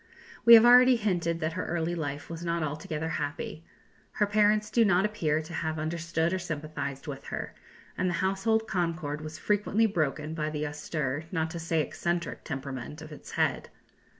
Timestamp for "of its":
13.03-13.29